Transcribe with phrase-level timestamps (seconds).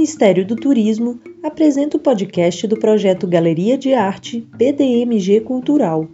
[0.00, 6.08] Ministério do Turismo apresenta o podcast do projeto Galeria de Arte PDMG Cultural.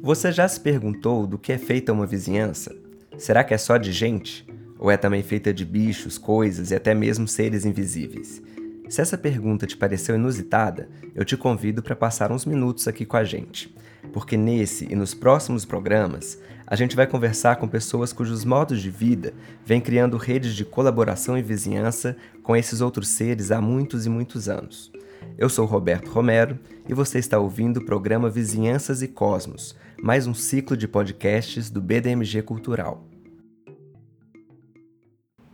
[0.00, 2.74] Você já se perguntou do que é feita uma vizinhança?
[3.18, 4.46] Será que é só de gente?
[4.78, 8.40] Ou é também feita de bichos, coisas e até mesmo seres invisíveis?
[8.88, 13.18] Se essa pergunta te pareceu inusitada, eu te convido para passar uns minutos aqui com
[13.18, 13.74] a gente,
[14.10, 16.38] porque nesse e nos próximos programas
[16.72, 21.36] a gente vai conversar com pessoas cujos modos de vida vêm criando redes de colaboração
[21.36, 24.90] e vizinhança com esses outros seres há muitos e muitos anos.
[25.36, 26.58] Eu sou Roberto Romero
[26.88, 31.78] e você está ouvindo o programa Vizinhanças e Cosmos, mais um ciclo de podcasts do
[31.78, 33.06] BDMG Cultural.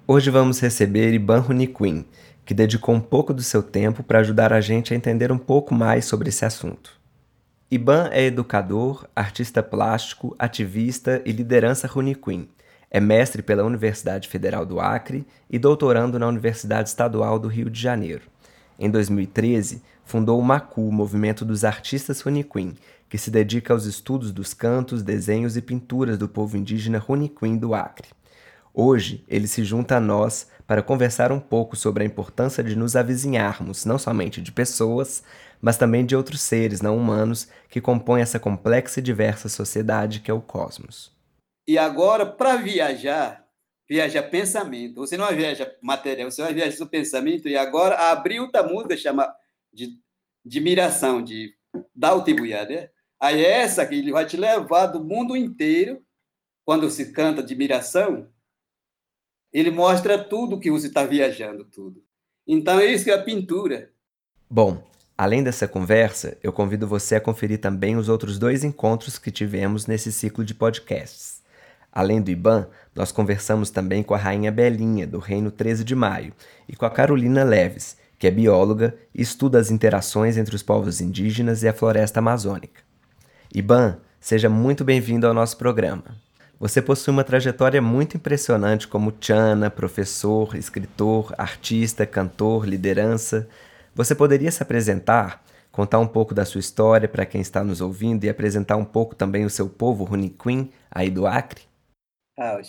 [0.06, 2.06] Hoje vamos receber Iban Runiquim,
[2.44, 5.74] que dedicou um pouco do seu tempo para ajudar a gente a entender um pouco
[5.74, 6.96] mais sobre esse assunto.
[7.70, 12.48] Iban é educador, artista plástico, ativista e liderança Runiquim.
[12.90, 17.78] É mestre pela Universidade Federal do Acre e doutorando na Universidade Estadual do Rio de
[17.78, 18.22] Janeiro.
[18.78, 22.74] Em 2013, fundou o MACU, Movimento dos Artistas Runiquim,
[23.06, 27.74] que se dedica aos estudos dos cantos, desenhos e pinturas do povo indígena Runiquim do
[27.74, 28.08] Acre.
[28.72, 32.94] Hoje, ele se junta a nós para conversar um pouco sobre a importância de nos
[32.94, 35.24] avizinharmos, não somente de pessoas,
[35.62, 40.30] mas também de outros seres não humanos que compõem essa complexa e diversa sociedade que
[40.30, 41.10] é o cosmos.
[41.66, 43.46] E agora, para viajar,
[43.88, 44.96] viaja pensamento.
[44.96, 47.48] Você não viaja material, você viajar o pensamento.
[47.48, 49.34] E agora abriu outra música chama
[49.72, 49.98] de,
[50.44, 51.54] de miração, de
[51.94, 52.90] Dautibuya, né?
[53.18, 56.02] Aí é essa que ele vai te levar do mundo inteiro,
[56.62, 58.28] quando se canta de miração,
[59.52, 62.02] ele mostra tudo que você está viajando, tudo.
[62.46, 63.90] Então é isso que é a pintura.
[64.50, 64.82] Bom,
[65.18, 69.84] Além dessa conversa, eu convido você a conferir também os outros dois encontros que tivemos
[69.84, 71.42] nesse ciclo de podcasts.
[71.90, 76.32] Além do IBAN, nós conversamos também com a Rainha Belinha, do Reino 13 de Maio,
[76.68, 81.00] e com a Carolina Leves, que é bióloga e estuda as interações entre os povos
[81.00, 82.80] indígenas e a floresta amazônica.
[83.52, 86.16] Iban, seja muito bem-vindo ao nosso programa.
[86.60, 93.48] Você possui uma trajetória muito impressionante como Tchana, professor, escritor, artista, cantor, liderança,
[93.94, 98.24] você poderia se apresentar, contar um pouco da sua história para quem está nos ouvindo
[98.24, 101.62] e apresentar um pouco também o seu povo Runiquim, aí do Acre?
[102.36, 102.60] Ah,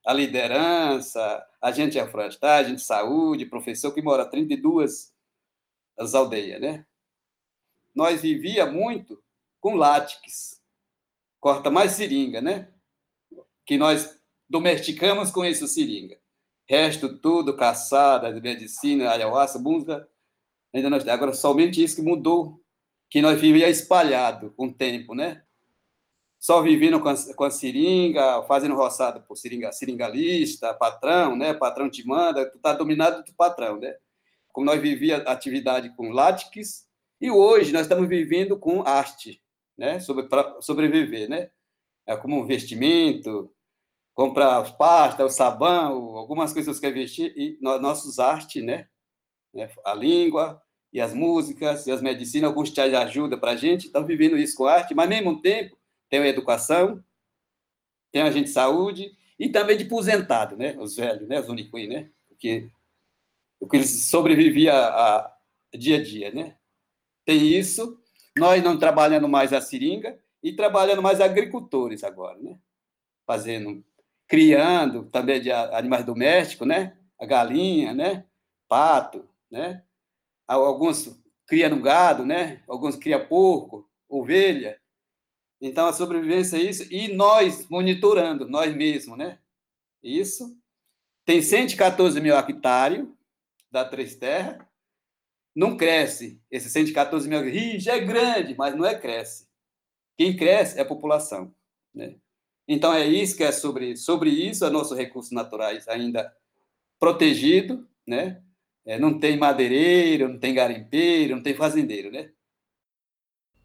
[0.04, 5.14] A liderança, agente de afrostagem, de saúde, professor que mora 32
[5.96, 6.84] as aldeias, né?
[7.94, 9.22] Nós vivia muito
[9.60, 10.60] com látex,
[11.40, 12.72] corta mais seringa, né?
[13.66, 16.18] Que nós domesticamos com isso seringa.
[16.68, 20.08] Resto tudo, caçada, medicina, ayahuasca, música,
[20.72, 22.62] ainda nós agora somente isso que mudou,
[23.10, 25.42] que nós vivia espalhado com o tempo, né?
[26.38, 31.54] Só vivendo com a, com a seringa, fazendo roçada por seringa, seringalista, patrão, né?
[31.54, 33.94] Patrão te manda, tu tá dominado do patrão, né?
[34.58, 36.84] como nós vivíamos atividade com látex,
[37.20, 39.40] e hoje nós estamos vivendo com arte,
[39.76, 40.00] né?
[40.28, 41.50] para sobreviver, né?
[42.04, 43.54] É como um vestimento,
[44.12, 48.88] comprar as pastas, o sabão, algumas coisas que é vestir, e nossos artes, né?
[49.54, 49.70] né?
[49.84, 50.60] A língua,
[50.92, 54.56] e as músicas, e as medicinas, alguns te ajuda para a gente, estamos vivendo isso
[54.56, 55.76] com arte, mas, ao mesmo tempo,
[56.08, 57.02] tem a educação,
[58.10, 60.76] tem a gente de saúde, e também de aposentado, né?
[60.78, 61.38] Os velhos, né?
[61.40, 62.10] Os unicuí, né?
[62.28, 62.70] Porque
[63.70, 65.32] que eles sobreviviam a, a,
[65.76, 66.56] dia a dia, né?
[67.24, 68.00] Tem isso,
[68.36, 72.58] nós não trabalhando mais a seringa e trabalhando mais agricultores agora, né?
[73.26, 73.84] Fazendo,
[74.26, 76.96] criando também de animais domésticos, né?
[77.20, 78.24] A galinha, né?
[78.68, 79.82] Pato, né?
[80.48, 82.62] Alguns criam gado, né?
[82.66, 84.80] Alguns criam porco, ovelha.
[85.60, 89.38] Então a sobrevivência é isso e nós monitorando nós mesmos, né?
[90.02, 90.56] Isso
[91.24, 93.06] tem 114 mil hectares
[93.70, 94.66] da Três Terras,
[95.54, 96.40] não cresce.
[96.50, 97.40] Esse 114 mil
[97.78, 99.46] já é grande, mas não é cresce.
[100.16, 101.54] Quem cresce é a população.
[101.94, 102.16] Né?
[102.66, 106.34] Então, é isso que é sobre, sobre isso, é nossos recursos naturais ainda
[106.98, 108.42] protegido, né?
[108.88, 112.30] É, não tem madeireiro, não tem garimpeiro, não tem fazendeiro, né?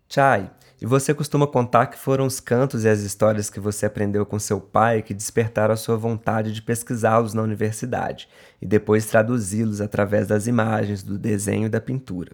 [0.10, 4.25] Chay, e você costuma contar que foram os cantos e as histórias que você aprendeu
[4.25, 8.28] com seu pai que despertaram a sua vontade de pesquisá-los na universidade
[8.62, 12.34] e depois traduzi-los através das imagens, do desenho e da pintura.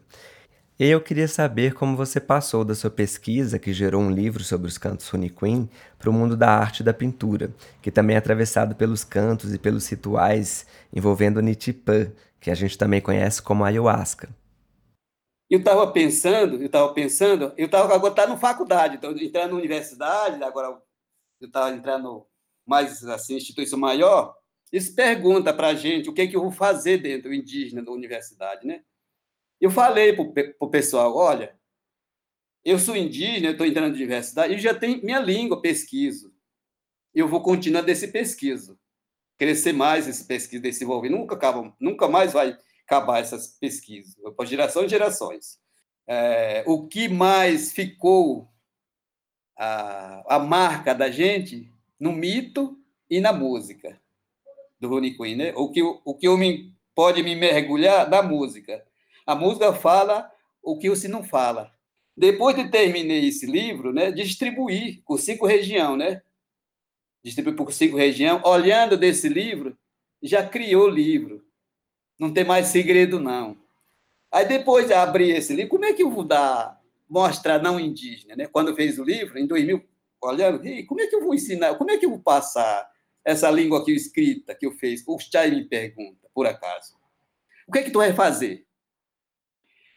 [0.79, 4.67] E eu queria saber como você passou da sua pesquisa, que gerou um livro sobre
[4.67, 5.69] os cantos Runiquim,
[5.99, 9.59] para o mundo da arte e da pintura, que também é atravessado pelos cantos e
[9.59, 12.07] pelos rituais envolvendo Nitipã,
[12.39, 14.29] que a gente também conhece como ayahuasca.
[15.49, 19.57] Eu estava pensando, eu estava pensando, eu estava agora tá na faculdade, então entrando na
[19.57, 20.79] universidade, agora
[21.41, 22.25] eu estava entrando
[22.65, 24.35] mais assim instituição maior.
[24.71, 27.81] Isso pergunta para a gente o que é que eu vou fazer dentro do indígena
[27.81, 28.83] da universidade, né?
[29.59, 31.59] Eu falei para o pessoal, olha,
[32.63, 36.33] eu sou indígena, estou entrando na universidade, e já tenho minha língua, pesquiso.
[37.13, 38.79] Eu vou continuar desse pesquiso,
[39.39, 41.09] crescer mais esse pesquiso, desenvolver.
[41.09, 45.57] Nunca acaba, nunca mais vai acabar essas pesquisas, para gerações e gerações.
[46.05, 48.49] É, o que mais ficou
[49.57, 52.77] a, a marca da gente no mito
[53.09, 53.99] e na música
[54.79, 55.53] do Rony Queen, né?
[55.55, 58.83] O que, o que eu me, pode me mergulhar na música.
[59.25, 60.29] A música fala
[60.61, 61.71] o que você não fala.
[62.15, 66.21] Depois de terminei esse livro, né, distribuí por cinco regiões, né?
[67.23, 68.41] Distribuí por cinco regiões.
[68.43, 69.77] Olhando desse livro,
[70.21, 71.43] já criou o livro.
[72.19, 73.57] Não tem mais segredo, não.
[74.31, 76.79] Aí depois de abrir esse livro, como é que eu vou dar,
[77.09, 78.47] mostrar não indígena, né?
[78.47, 79.83] Quando fez o livro, em 2000,
[80.21, 82.87] olhando, como é que eu vou ensinar, como é que eu vou passar
[83.25, 85.03] essa língua aqui escrita que eu fiz?
[85.07, 86.95] O Chay me pergunta, por acaso.
[87.67, 88.65] O que é que tu vai fazer?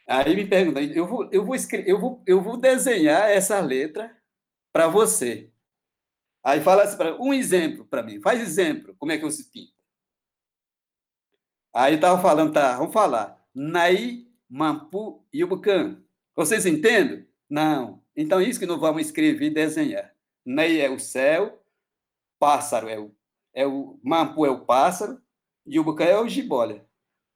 [0.07, 4.15] Aí me pergunta, eu vou, eu vou, escrever, eu vou, eu vou desenhar essa letra
[4.71, 5.49] para você.
[6.43, 9.71] Aí fala assim, pra, um exemplo para mim, faz exemplo, como é que você pinta.
[11.73, 13.41] Aí estava falando, tá, vamos falar.
[13.53, 16.03] Nai, Mampu e Ubucan.
[16.35, 17.27] Vocês entendem?
[17.49, 18.03] Não.
[18.15, 20.13] Então, isso que nós vamos escrever e desenhar.
[20.45, 21.63] Nai é o céu,
[22.37, 23.15] pássaro é o,
[23.53, 25.19] é o Mampu é o pássaro
[25.65, 26.85] e Ubucan é o jibolha.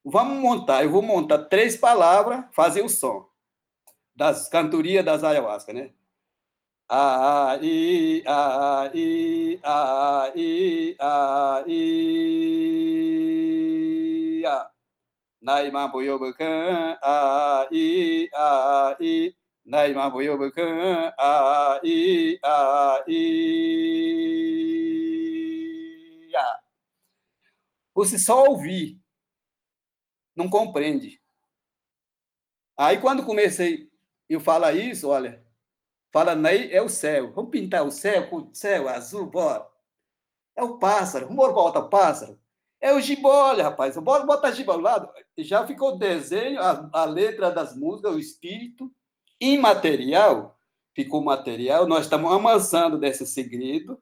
[0.03, 3.27] Vamos montar, eu vou montar três palavras, fazer o som
[4.15, 5.91] das cantorias das ayahuasca, né?
[6.89, 11.73] A, i, a, i, a, i, a, i,
[14.47, 14.71] a.
[15.41, 19.35] Nai ma bo yo bukan, a, i, a, i.
[19.65, 23.17] Nai ma bo yo bukan, a, i, a, i,
[26.35, 26.59] a.
[27.93, 28.97] Você só ouvir
[30.33, 31.19] não compreende.
[32.77, 33.89] Aí quando comecei,
[34.29, 35.45] eu falar isso, olha,
[36.37, 37.31] Ney é o céu.
[37.33, 39.65] Vamos pintar o céu com o céu azul, bora.
[40.55, 42.39] É o pássaro, vamos botar o pássaro.
[42.79, 43.97] É o gibolha, rapaz.
[43.97, 45.09] Bora botar gibolha lado.
[45.37, 48.91] Já ficou o desenho, a, a letra das músicas, o espírito
[49.39, 50.59] imaterial
[50.95, 51.87] ficou material.
[51.87, 53.99] Nós estamos amansando desse segredo,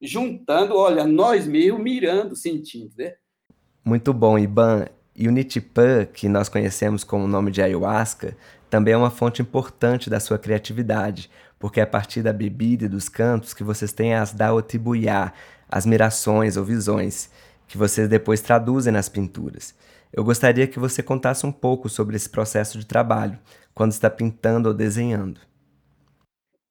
[0.00, 3.16] juntando, olha, nós mesmos mirando, sentindo, né?
[3.84, 4.86] Muito bom, Iban.
[5.18, 8.36] E o Nitipan, que nós conhecemos com o nome de ayahuasca,
[8.68, 12.88] também é uma fonte importante da sua criatividade, porque é a partir da bebida e
[12.88, 15.32] dos cantos que vocês têm as daotibuyá,
[15.70, 17.30] as mirações ou visões,
[17.66, 19.74] que vocês depois traduzem nas pinturas.
[20.12, 23.38] Eu gostaria que você contasse um pouco sobre esse processo de trabalho,
[23.74, 25.40] quando está pintando ou desenhando.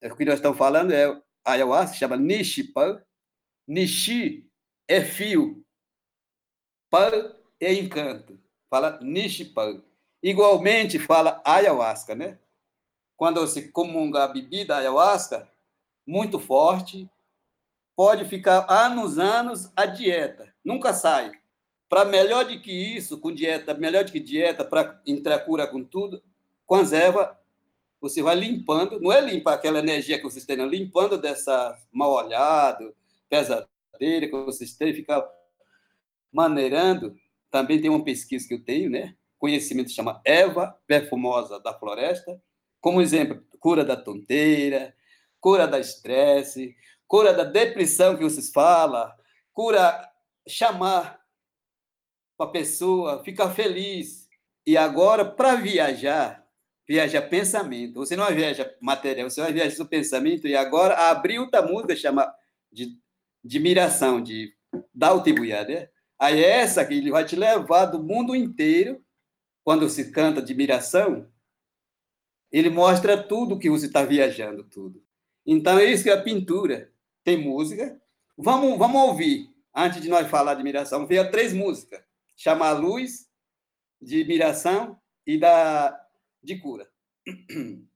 [0.00, 3.02] É o que nós estamos falando é ayahuasca, chama Nishipan.
[3.66, 4.46] Nishi
[4.88, 5.64] é fio.
[6.88, 8.38] Pan é encanto.
[8.68, 9.82] Fala Nishipan.
[10.22, 12.38] Igualmente fala ayahuasca, né?
[13.16, 15.48] Quando você comunga a bebida ayahuasca,
[16.06, 17.08] muito forte,
[17.94, 21.32] pode ficar anos, anos a dieta, nunca sai.
[21.88, 25.82] Para melhor do que isso, com dieta, melhor do que dieta, para entrar cura com
[25.82, 26.22] tudo,
[26.66, 27.28] com as ervas,
[28.00, 32.12] você vai limpando, não é limpar aquela energia que vocês têm, não, limpando dessa mal
[32.12, 32.94] olhado,
[33.28, 35.26] pesadeira que vocês têm, ficar
[36.30, 37.16] maneirando
[37.56, 39.16] também tem uma pesquisa que eu tenho, né?
[39.38, 42.38] Conhecimento chama Eva Perfumosa da Floresta,
[42.82, 44.94] como exemplo, cura da tonteira,
[45.40, 46.76] cura da estresse,
[47.08, 49.10] cura da depressão que vocês falam,
[49.54, 50.06] cura
[50.46, 51.18] chamar
[52.38, 54.28] a pessoa, ficar feliz.
[54.66, 56.46] E agora, para viajar,
[56.86, 58.00] viaja pensamento.
[58.00, 60.46] Você não viaja material, você viajar o pensamento.
[60.46, 62.30] E agora abriu outra música chama
[62.70, 62.98] de,
[63.42, 64.54] de miração, de
[64.94, 65.88] Dautibuiá, né?
[66.18, 69.04] Aí é essa que ele vai te levar do mundo inteiro,
[69.62, 71.30] quando se canta admiração,
[72.50, 75.04] ele mostra tudo que você está viajando, tudo.
[75.44, 76.92] Então é isso que é a pintura.
[77.24, 78.00] Tem música.
[78.36, 82.02] Vamos, vamos ouvir, antes de nós falar de admiração, ver três músicas.
[82.36, 83.28] Chama a luz,
[84.00, 86.00] de miração e da
[86.42, 86.88] de cura.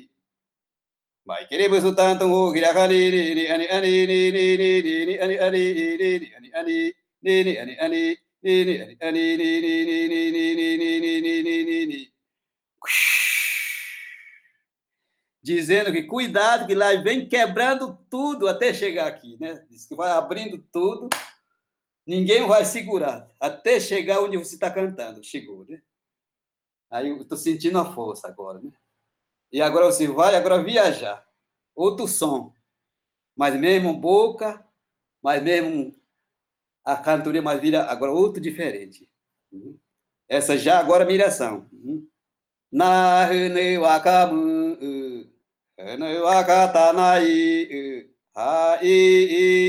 [15.41, 19.65] dizendo que cuidado, que lá vem quebrando tudo até chegar aqui, né?
[19.69, 21.09] Diz que vai abrindo tudo,
[22.05, 25.23] ninguém vai segurar, até chegar onde você está cantando.
[25.23, 25.81] Chegou, né?
[26.89, 28.71] Aí eu estou sentindo a força agora, né?
[29.51, 31.25] E agora você vai agora viajar.
[31.75, 32.53] Outro som.
[33.35, 34.65] Mas mesmo boca,
[35.21, 35.93] mas mesmo
[36.83, 39.09] a cantoria, mas vira agora outro diferente.
[40.27, 41.69] Essa já agora miração.
[42.71, 43.27] Na
[43.81, 44.77] wakamu
[45.97, 48.97] ne wakata nai ha i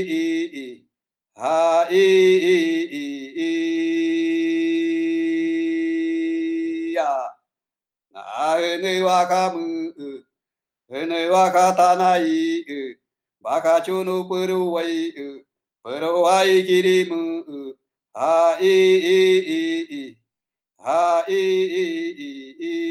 [0.07, 0.87] i
[1.35, 2.05] ha i
[2.45, 2.95] i
[3.35, 3.92] i
[8.43, 9.93] na ne wakamu
[10.89, 12.65] ne wakata nai
[13.41, 15.13] baka chunu puru wai
[15.83, 17.75] puru wai kirimu
[18.13, 18.77] ha i
[19.15, 19.21] i
[19.59, 19.61] i
[19.99, 20.17] i
[20.77, 21.43] ha i
[21.83, 21.87] i
[22.19, 22.83] i i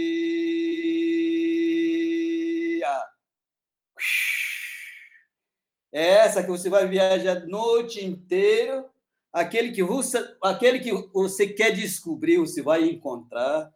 [5.92, 8.88] essa que você vai viajar a noite inteira,
[9.30, 13.70] aquele que você, aquele que você quer descobrir, você vai encontrar.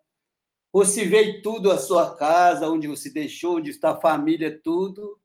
[0.76, 5.18] Você vê tudo a sua casa, onde você deixou, onde está a família, tudo.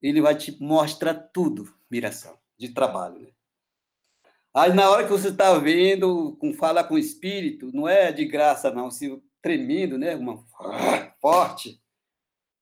[0.00, 3.18] Ele vai te mostrar tudo, miração, de trabalho.
[3.20, 3.28] Né?
[4.54, 8.24] Aí, na hora que você está vendo, com fala com o espírito, não é de
[8.24, 10.16] graça, não, se tremendo, né?
[10.16, 10.42] Uma
[11.20, 11.78] forte.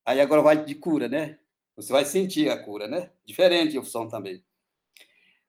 [0.05, 1.39] Aí agora vai de cura, né?
[1.77, 3.13] Você vai sentir a cura, né?
[3.25, 4.45] Diferente o som também.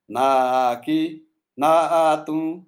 [0.08, 2.64] Na ki na atum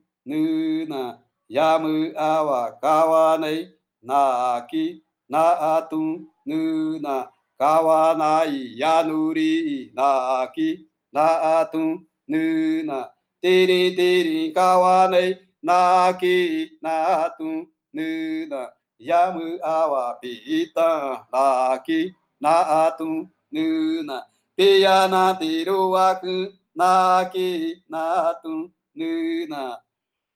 [1.49, 3.73] やむあわかわね
[4.03, 5.97] なきなあと
[6.45, 11.79] ぬなかわないやぬりなきなあと
[12.27, 17.45] ぬなてりてりかわねなきなあと
[17.93, 23.05] ぬなやむあわぴたなきなあと
[23.53, 24.27] ぬな
[24.57, 29.83] ピアナティロワクなきなあとぬな。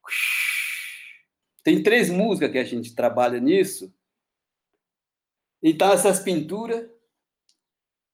[0.02, 0.59] Whew.
[1.62, 3.92] Tem três músicas que a gente trabalha nisso.
[5.62, 6.88] Então essas pinturas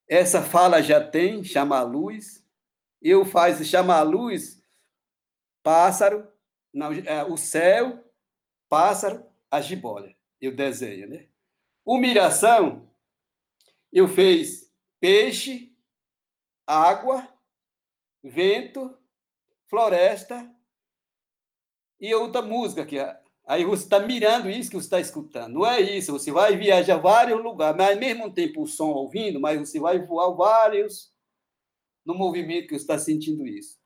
[0.07, 2.45] essa fala já tem chama a luz.
[3.01, 4.61] Eu faz chama a luz
[5.61, 6.27] pássaro
[6.73, 8.03] não, é, o céu
[8.69, 10.15] pássaro a jiboia.
[10.39, 11.27] Eu desenho né?
[11.85, 12.87] Humilhação
[13.91, 15.75] eu fiz peixe,
[16.65, 17.27] água,
[18.21, 18.97] vento,
[19.67, 20.53] floresta
[21.99, 22.99] e outra música que
[23.47, 25.53] aí você está mirando isso que você está escutando.
[25.53, 29.39] Não é isso, você vai viajar vários lugares, mas ao mesmo tempo o som ouvindo,
[29.39, 31.11] mas você vai voar vários
[32.05, 33.77] no movimento que você está sentindo isso.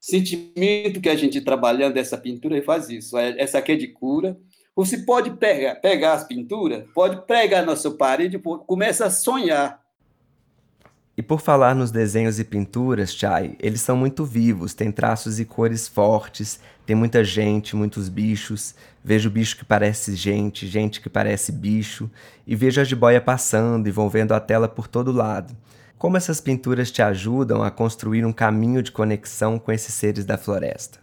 [0.00, 3.16] Sentimento que a gente trabalhando essa pintura faz isso.
[3.16, 4.38] É, essa aqui é de cura.
[4.76, 9.83] Você pode pegar, pegar as pinturas, pode pregar na sua parede, começa a sonhar
[11.16, 15.44] e por falar nos desenhos e pinturas, Chai, eles são muito vivos, têm traços e
[15.44, 18.74] cores fortes, tem muita gente, muitos bichos.
[19.02, 22.10] Vejo bicho que parece gente, gente que parece bicho,
[22.44, 25.56] e vejo a jiboia passando, envolvendo a tela por todo lado.
[25.96, 30.36] Como essas pinturas te ajudam a construir um caminho de conexão com esses seres da
[30.36, 30.98] floresta?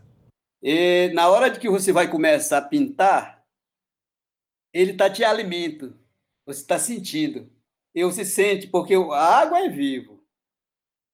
[0.62, 3.46] E na hora de que você vai começar a pintar,
[4.74, 5.96] ele está te alimento,
[6.46, 7.50] você está sentindo
[7.94, 10.24] e você sente, porque a água é vivo.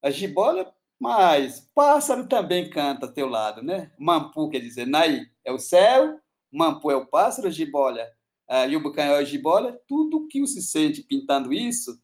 [0.04, 3.92] A jibola, mas pássaro também canta ao teu lado, né?
[3.98, 6.20] Mampu quer dizer, Nai é o céu,
[6.52, 8.08] Mampu é o pássaro, jibola,
[8.48, 12.02] a Yubucanhó é a jibola, tudo que você sente pintando isso,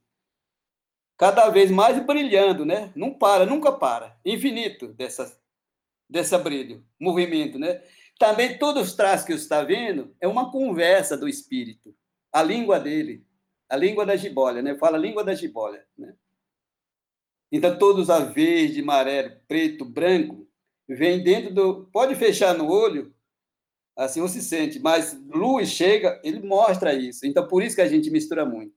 [1.18, 2.92] cada vez mais brilhando, né?
[2.96, 4.20] Não para, nunca para.
[4.25, 5.39] Infinito dessa,
[6.10, 7.82] dessa brilho, movimento, né?
[8.20, 11.96] Também todos os traços que você está vendo é uma conversa do espírito,
[12.32, 13.25] a língua dele
[13.74, 14.75] a língua da jiboia, né?
[14.75, 16.13] Fala a língua da jiboia, né?
[17.51, 20.48] Então, todos a verde, amarelo, preto, branco,
[20.88, 21.86] vem dentro do...
[21.92, 23.13] Pode fechar no olho,
[23.96, 24.80] Assim, não se sente.
[24.80, 27.25] Mas Luiz chega, ele mostra isso.
[27.25, 28.74] Então, por isso que a gente mistura muito.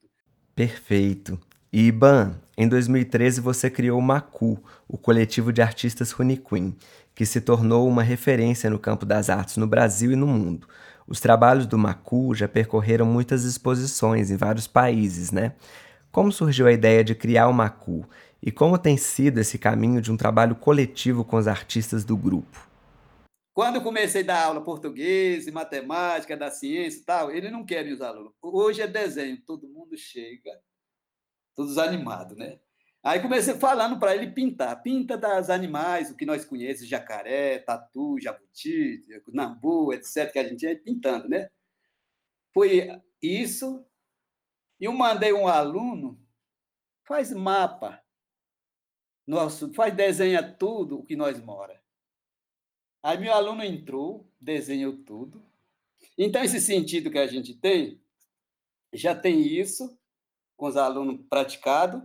[0.55, 1.39] Perfeito.
[1.73, 6.75] E, Iban, em 2013 você criou o Macu, o coletivo de artistas Runiquim,
[7.15, 10.69] que se tornou uma referência no campo das artes no Brasil e no mundo.
[11.07, 15.55] Os trabalhos do Macu já percorreram muitas exposições em vários países, né?
[16.11, 18.05] Como surgiu a ideia de criar o Macu
[18.43, 22.67] e como tem sido esse caminho de um trabalho coletivo com os artistas do grupo?
[23.55, 27.87] Quando eu comecei a dar aula português, matemática, da ciência e tal, ele não quer
[27.87, 28.33] os alunos.
[28.43, 30.51] Hoje é desenho, todo mundo chega,
[31.55, 32.59] todos animados, né?
[33.07, 34.83] Aí comecei falando para ele pintar.
[34.83, 40.67] Pinta das animais, o que nós conhecemos, jacaré, tatu, jabuti, nambu, etc., que a gente
[40.67, 41.49] ia pintando, né?
[42.53, 43.87] Foi isso.
[44.81, 46.21] E eu mandei um aluno,
[47.05, 48.03] faz mapa,
[49.25, 51.81] nosso, faz desenha tudo o que nós mora.
[53.05, 55.47] Aí meu aluno entrou, desenhou tudo.
[56.19, 58.03] Então, esse sentido que a gente tem,
[58.93, 59.97] já tem isso,
[60.57, 62.03] com os alunos praticados.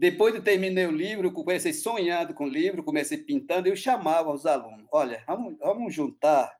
[0.00, 4.46] Depois de terminei o livro, comecei sonhando com o livro, comecei pintando, eu chamava os
[4.46, 6.58] alunos, olha, vamos, vamos juntar.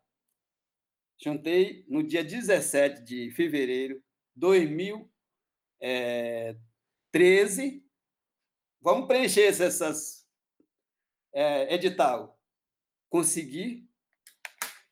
[1.18, 4.02] Juntei no dia 17 de fevereiro de
[5.80, 7.82] 2013.
[8.78, 10.26] Vamos preencher essas
[11.32, 12.38] é, edital.
[13.08, 13.88] Consegui.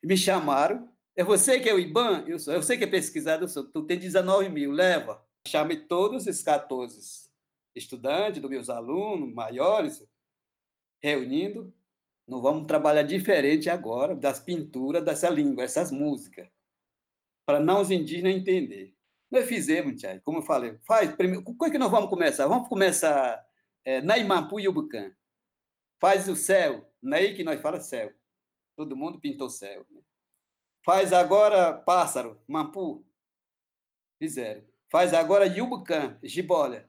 [0.02, 0.90] Me chamaram.
[1.14, 2.25] É você que é o IBAN?
[2.26, 2.55] Eu sou.
[2.55, 3.64] Eu sei que é pesquisador, eu sou.
[3.64, 5.23] Tu tem 19 mil, leva.
[5.47, 7.27] Chamei todos os 14
[7.78, 10.04] estudantes, dos meus alunos maiores,
[11.00, 11.73] reunindo.
[12.26, 16.47] Não vamos trabalhar diferente agora das pinturas dessa língua, essas músicas,
[17.47, 18.94] para não os indígenas entender.
[19.30, 20.78] Nós fizemos, Tiago, como eu falei.
[20.87, 22.47] Faz, primeiro, como é que nós vamos começar?
[22.47, 23.47] Vamos começar
[23.85, 25.11] é, na Imampu e Ubucã.
[26.00, 28.12] Faz o céu, naí que nós fala céu.
[28.76, 29.87] Todo mundo pintou céu.
[29.90, 30.00] Né?
[30.85, 33.04] Faz agora pássaro, Mampu.
[34.18, 34.64] Fizeram.
[34.90, 36.88] Faz agora Yubucã, Gibolha.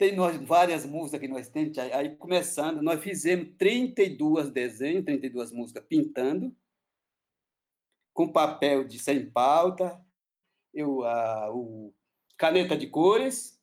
[0.00, 1.76] Tem nós, várias músicas que nós temos.
[1.76, 6.56] Aí, começando, nós fizemos 32 desenhos, 32 músicas pintando,
[8.14, 10.02] com papel de sem pauta,
[10.72, 11.92] eu, a, o
[12.38, 13.60] caneta de cores.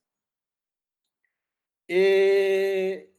[1.90, 3.10] E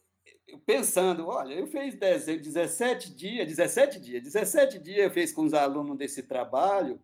[0.65, 5.55] pensando, olha, eu fiz desenho 17 dias, 17 dias, 17 dias eu fiz com os
[5.55, 7.03] alunos desse trabalho.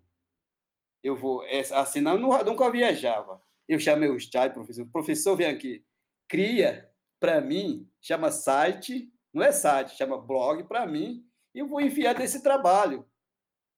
[1.03, 3.43] Eu vou assinar, eu nunca viajava.
[3.67, 5.85] Eu chamei o Chay, professor, professor, vem aqui
[6.29, 11.81] cria para mim, chama site, não é site, chama blog para mim, e eu vou
[11.81, 13.09] enviar desse trabalho.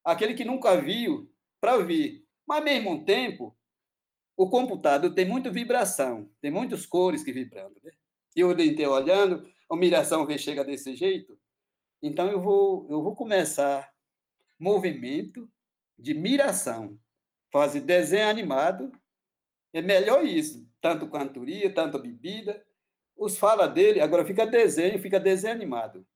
[0.05, 2.27] Aquele que nunca viu, para vir.
[2.47, 3.57] Mas, ao mesmo tempo,
[4.37, 7.75] o computador tem muita vibração, tem muitas cores que vibrando.
[7.83, 7.93] Né?
[8.35, 11.39] Eu estou olhando, a miração vem chega desse jeito.
[12.03, 13.93] Então, eu vou, eu vou começar
[14.59, 15.51] movimento
[15.99, 16.99] de miração.
[17.51, 18.93] Fazer desenho animado.
[19.73, 22.65] É melhor isso tanto cantoria, tanto bebida.
[23.17, 26.07] Os fala dele, agora fica desenho, fica desenho animado.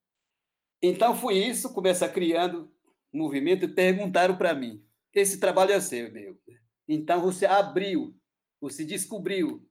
[0.81, 2.73] Então foi isso, começa criando
[3.13, 6.39] movimento e perguntaram para mim: esse trabalho é seu, meu.
[6.87, 8.15] Então você abriu,
[8.61, 9.67] você descobriu.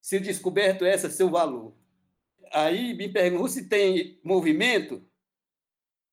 [0.00, 1.74] Se descoberto esse é seu valor.
[2.52, 5.04] Aí me perguntam se tem movimento.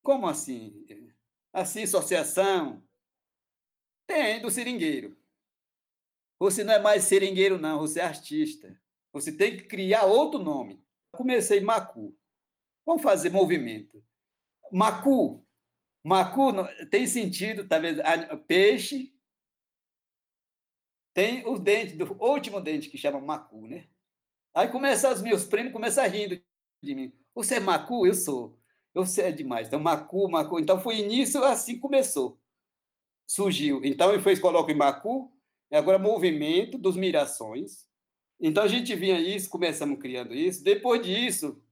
[0.02, 0.84] Como assim?
[1.52, 2.82] Assim, associação?
[4.06, 5.16] Tem, do seringueiro.
[6.42, 8.76] Você não é mais seringueiro, não, você é artista.
[9.12, 10.84] Você tem que criar outro nome.
[11.12, 12.18] Comecei Macu.
[12.84, 14.04] Vamos fazer movimento.
[14.72, 15.46] Macu.
[16.02, 16.52] Macu
[16.90, 17.98] tem sentido, talvez,
[18.48, 19.14] peixe.
[21.14, 23.86] Tem o dente, do último dente que chama Macu, né?
[24.52, 26.42] Aí começam os meus prêmios, começam rindo
[26.82, 27.12] de mim.
[27.36, 28.04] Você é Macu?
[28.04, 28.58] Eu sou.
[28.92, 29.68] Eu sei é demais.
[29.68, 30.58] Então, Macu, Macu.
[30.58, 32.36] Então, foi início, assim começou.
[33.28, 33.80] Surgiu.
[33.84, 35.32] Então, ele fez, coloca em Macu,
[35.76, 37.86] agora movimento dos mirações.
[38.38, 40.62] Então a gente vinha isso, começamos criando isso.
[40.62, 41.62] Depois disso,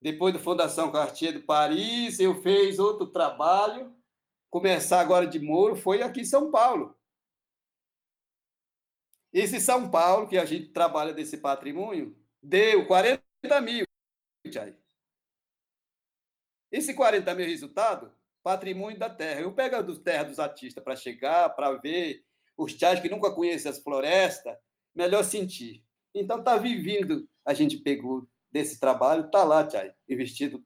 [0.00, 3.94] depois da Fundação Cartier de Paris, eu fiz outro trabalho.
[4.50, 6.96] Começar agora de Moro foi aqui em São Paulo.
[9.32, 13.22] Esse São Paulo, que a gente trabalha desse patrimônio, deu 40
[13.60, 13.84] mil.
[16.72, 19.42] Esse 40 mil resultado, patrimônio da terra.
[19.42, 22.25] Eu pego a terra dos artistas para chegar, para ver
[22.56, 24.56] os chás que nunca conhecem as florestas,
[24.94, 25.84] melhor sentir.
[26.14, 30.64] Então, está vivendo, a gente pegou desse trabalho, está lá, Tchai, investido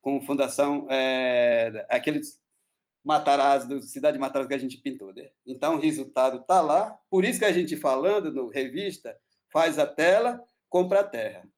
[0.00, 2.40] com fundação, é, aqueles
[3.04, 5.12] Matarazzo, do Cidade de Matarazzo que a gente pintou.
[5.14, 5.30] Né?
[5.46, 9.16] Então, o resultado está lá, por isso que a gente falando no revista,
[9.50, 11.48] faz a tela, compra a terra.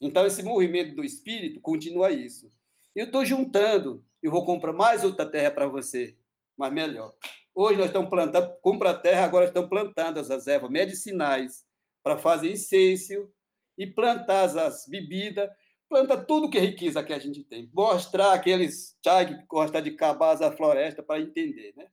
[0.00, 2.50] Então, esse movimento do espírito continua isso.
[2.94, 6.16] Eu estou juntando eu vou comprar mais outra terra para você,
[6.56, 7.12] mas melhor.
[7.54, 11.64] Hoje nós estamos plantando, compra a terra, agora estamos plantando as ervas medicinais
[12.02, 13.30] para fazer incenso
[13.76, 15.50] e plantar as bebidas,
[15.86, 17.70] planta tudo que é riqueza que a gente tem.
[17.74, 21.88] Mostrar aqueles chai que gostam de cavar a floresta para entender, né?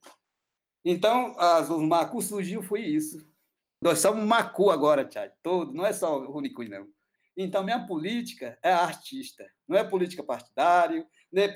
[0.84, 3.28] Então, as, os Macu surgiu foi isso.
[3.82, 6.88] Nós somos Macu agora, Chai, todo, não é só o Runicuí, não.
[7.36, 11.06] Então, minha política é artista, não é política partidária.
[11.32, 11.54] Não é,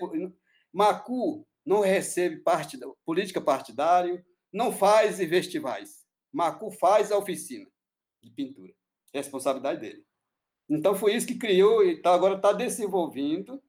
[0.73, 6.06] Macu não recebe partida, política partidária, não faz festivais.
[6.32, 7.67] Macu faz a oficina
[8.21, 8.73] de pintura.
[9.13, 10.06] Responsabilidade dele.
[10.69, 13.62] Então, foi isso que criou e tá, agora está desenvolvendo,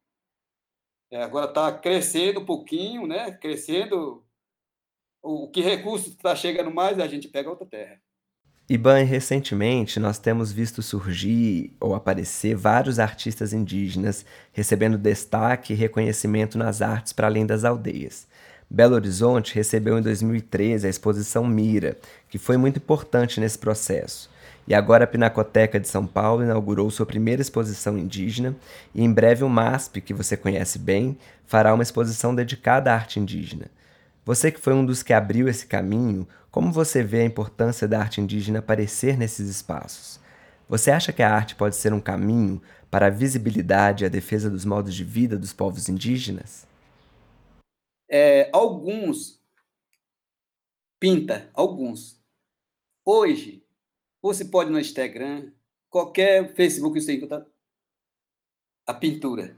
[1.11, 3.33] é, agora está crescendo um pouquinho, né?
[3.33, 4.25] crescendo.
[5.23, 8.03] O, o que recurso está chegando mais, a gente pega outra terra.
[8.66, 14.24] Iban, recentemente nós temos visto surgir ou aparecer vários artistas indígenas
[14.55, 18.27] recebendo destaque e reconhecimento nas artes para além das aldeias.
[18.70, 24.31] Belo Horizonte recebeu em 2013 a exposição Mira, que foi muito importante nesse processo.
[24.66, 28.57] E agora a Pinacoteca de São Paulo inaugurou sua primeira exposição indígena
[28.94, 33.20] e em breve o MASP, que você conhece bem, fará uma exposição dedicada à arte
[33.20, 33.66] indígena.
[34.25, 38.01] Você que foi um dos que abriu esse caminho, como você vê a importância da
[38.01, 40.19] arte indígena aparecer nesses espaços?
[40.69, 44.49] Você acha que a arte pode ser um caminho para a visibilidade e a defesa
[44.49, 46.67] dos modos de vida dos povos indígenas?
[48.09, 49.45] É, alguns
[51.05, 52.19] pinta, alguns.
[53.05, 53.63] Hoje,
[54.23, 55.53] você pode no Instagram,
[55.91, 57.47] qualquer Facebook você encontra
[58.87, 59.55] a pintura.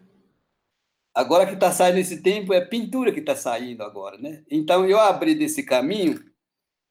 [1.16, 4.44] Agora que está saindo esse tempo, é pintura que está saindo agora, né?
[4.50, 6.22] Então, eu abri desse caminho,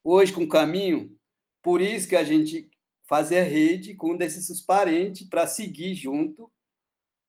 [0.04, 1.16] hoje com caminho,
[1.62, 2.68] por isso que a gente
[3.08, 6.52] faz a rede com desses parentes para seguir junto.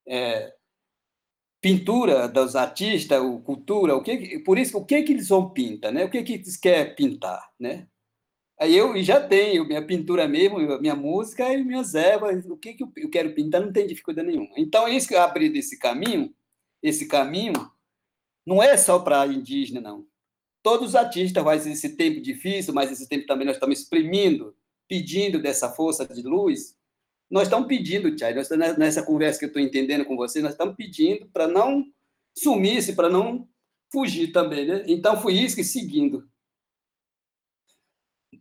[0.08, 0.54] É,
[1.60, 5.92] pintura dos artistas, o cultura, o que, por isso, o que que eles vão pintar,
[5.92, 6.02] né?
[6.02, 7.86] O que que eles querem pintar, né?
[8.58, 12.84] Aí eu já tenho minha pintura mesmo, minha música e minhas ervas, o que que
[12.84, 14.54] eu quero pintar não tem dificuldade nenhuma.
[14.56, 16.34] Então, isso que eu abri desse caminho,
[16.88, 17.70] esse caminho
[18.46, 20.06] não é só para indígena, não.
[20.62, 24.56] Todos os artistas, mas esse tempo difícil, mas esse tempo também nós estamos exprimindo,
[24.88, 26.76] pedindo dessa força de luz.
[27.28, 30.76] Nós estamos pedindo, Tchai, nós, nessa conversa que eu estou entendendo com você, nós estamos
[30.76, 31.84] pedindo para não
[32.36, 33.48] sumir-se, para não
[33.90, 34.84] fugir também, né?
[34.86, 36.28] Então, foi isso que seguindo.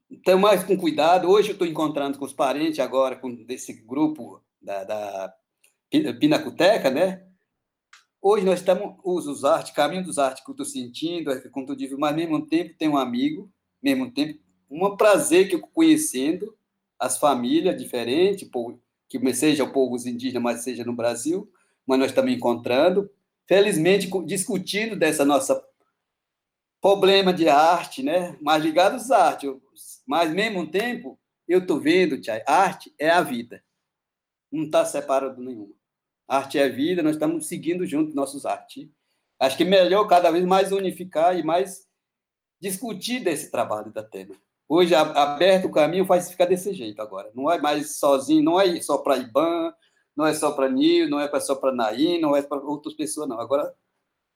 [0.09, 1.29] Então, mais com cuidado.
[1.29, 5.35] Hoje eu estou encontrando com os parentes agora, com desse grupo da, da
[6.19, 7.25] Pinacoteca, né?
[8.21, 11.75] Hoje nós estamos, os, os caminho dos artes que eu estou sentindo, é como tu
[11.75, 13.51] disse, mas ao mesmo tempo tem um amigo,
[13.81, 16.57] mesmo tempo, um prazer que eu conhecendo
[16.99, 18.49] as famílias diferentes,
[19.07, 21.51] que seja o povo indígena, mas seja no Brasil,
[21.85, 23.09] mas nós estamos encontrando,
[23.47, 25.63] felizmente discutindo dessa nossa
[26.81, 28.37] problema de arte, né?
[28.41, 29.47] Mas ligados à arte,
[30.05, 33.63] mas ao mesmo tempo eu estou vendo, Tia, arte é a vida,
[34.51, 35.73] não está separado nenhuma.
[36.27, 38.89] Arte é vida, nós estamos seguindo junto nossos artes.
[39.39, 41.87] Acho que é melhor cada vez mais unificar e mais
[42.59, 44.33] discutir desse trabalho da Terra.
[44.67, 47.31] Hoje, aberto o caminho, faz ficar desse jeito agora.
[47.35, 49.71] Não é mais sozinho, não é só para Iban,
[50.15, 53.29] não é só para Nil, não é só para Naim, não é para outras pessoas,
[53.29, 53.39] não.
[53.39, 53.75] Agora,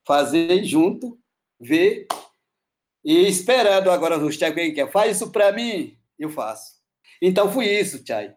[0.06, 1.18] fazer junto,
[1.60, 2.08] ver
[3.04, 4.92] e esperando agora o Tiago que quer.
[4.92, 6.74] Faz isso para mim, eu faço.
[7.22, 8.36] Então, foi isso, Tchai.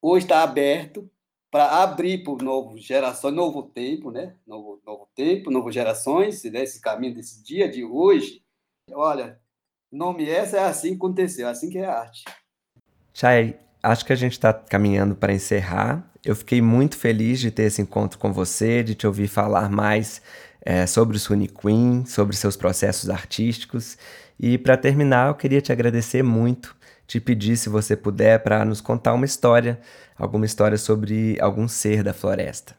[0.00, 1.10] Hoje está aberto
[1.52, 4.32] para abrir para novo geração, novo tempo, né?
[4.46, 6.62] Novo, novo tempo, novas gerações, né?
[6.62, 8.42] esse caminho desse dia de hoje.
[8.90, 9.38] Olha,
[9.92, 12.24] nome essa é assim que aconteceu, assim que é arte.
[13.12, 16.10] Chay, acho que a gente está caminhando para encerrar.
[16.24, 20.22] Eu fiquei muito feliz de ter esse encontro com você, de te ouvir falar mais
[20.62, 23.98] é, sobre o Suni Queen, sobre seus processos artísticos.
[24.40, 26.74] E para terminar, eu queria te agradecer muito
[27.12, 29.78] te pedir, se você puder, para nos contar uma história,
[30.16, 32.74] alguma história sobre algum ser da floresta.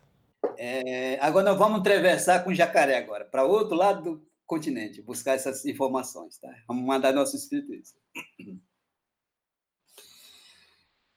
[0.57, 5.35] É, agora nós vamos atravessar com o jacaré agora, para outro lado do continente, buscar
[5.35, 6.49] essas informações, tá?
[6.67, 7.93] Vamos mandar nosso espírito isso.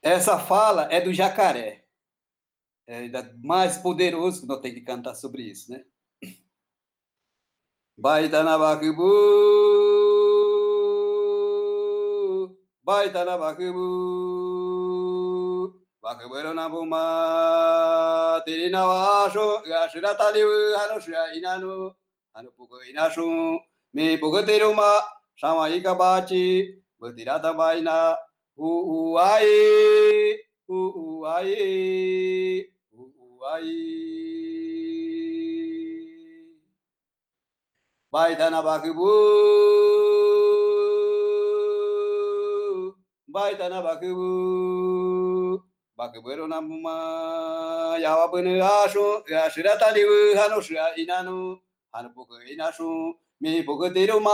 [0.02, 1.86] Essa fala é do jacaré.
[2.86, 3.08] É
[3.42, 5.82] mais poderoso que nós temos que cantar sobre isso, né?
[7.96, 8.58] Baita na
[12.86, 13.78] バイタナバクブ
[16.00, 20.46] バクブルナブマテリナワショガシュラタリウ
[20.76, 21.66] ハノシアイナヌ
[22.32, 23.58] ハノプクイナシュ
[23.92, 24.84] ミプクテルマ。
[25.40, 26.80] サマイカバチ。
[27.00, 28.20] ブティラタバイナ。
[28.56, 29.46] ウウアイ。
[30.68, 32.60] ウウアイ。
[32.60, 33.64] ウウアイ。
[38.12, 39.95] バイタナバクブー。
[43.36, 45.60] バイタナバクブ
[45.94, 51.30] バクブロナムマヤワブヌアシュヤシラタリウハノシアイナヌ
[51.92, 54.30] ハノポクイナシュミポクティルマ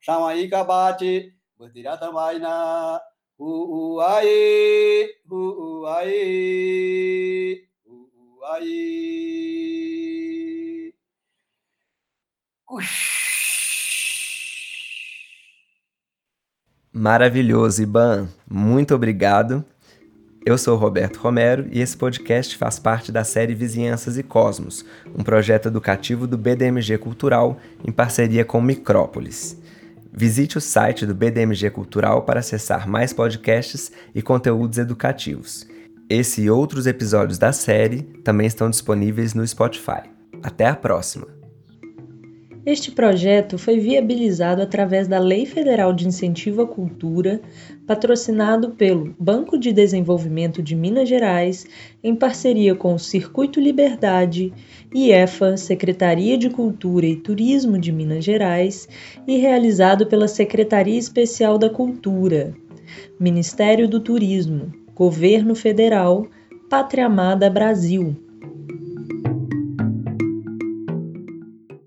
[0.00, 3.02] シャマイカバチブティラタマイナ
[3.40, 5.36] ウウアイウ
[5.82, 8.64] ウアイウウアイ
[12.70, 13.33] ウシ
[16.94, 18.28] Maravilhoso, Iban.
[18.48, 19.64] Muito obrigado.
[20.46, 25.24] Eu sou Roberto Romero e esse podcast faz parte da série Vizinhanças e Cosmos, um
[25.24, 29.60] projeto educativo do BDMG Cultural em parceria com Micrópolis.
[30.12, 35.66] Visite o site do BDMG Cultural para acessar mais podcasts e conteúdos educativos.
[36.08, 40.02] Esse e outros episódios da série também estão disponíveis no Spotify.
[40.44, 41.43] Até a próxima!
[42.66, 47.42] Este projeto foi viabilizado através da Lei Federal de Incentivo à Cultura,
[47.86, 51.66] patrocinado pelo Banco de Desenvolvimento de Minas Gerais,
[52.02, 54.50] em parceria com o Circuito Liberdade,
[54.94, 58.88] IEFA, Secretaria de Cultura e Turismo de Minas Gerais,
[59.28, 62.54] e realizado pela Secretaria Especial da Cultura,
[63.20, 66.26] Ministério do Turismo, Governo Federal,
[66.70, 68.23] Pátria Amada Brasil.